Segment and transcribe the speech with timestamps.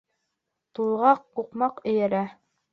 [0.79, 2.27] Туйға туҡмаҡ эйәрә.